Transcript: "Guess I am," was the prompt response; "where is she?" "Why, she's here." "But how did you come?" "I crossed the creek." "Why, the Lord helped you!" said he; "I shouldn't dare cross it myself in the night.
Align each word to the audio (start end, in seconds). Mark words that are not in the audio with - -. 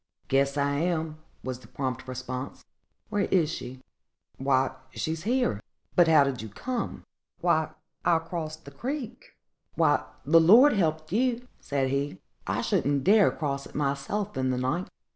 "Guess 0.29 0.57
I 0.57 0.77
am," 0.77 1.19
was 1.43 1.59
the 1.59 1.67
prompt 1.67 2.07
response; 2.07 2.65
"where 3.09 3.25
is 3.25 3.51
she?" 3.51 3.83
"Why, 4.39 4.75
she's 4.89 5.25
here." 5.25 5.61
"But 5.95 6.07
how 6.07 6.23
did 6.23 6.41
you 6.41 6.49
come?" 6.49 7.03
"I 7.43 7.67
crossed 8.03 8.65
the 8.65 8.71
creek." 8.71 9.35
"Why, 9.75 10.03
the 10.25 10.39
Lord 10.41 10.73
helped 10.73 11.11
you!" 11.11 11.47
said 11.59 11.89
he; 11.89 12.19
"I 12.47 12.61
shouldn't 12.61 13.03
dare 13.03 13.29
cross 13.29 13.67
it 13.67 13.75
myself 13.75 14.35
in 14.35 14.49
the 14.49 14.57
night. 14.57 14.87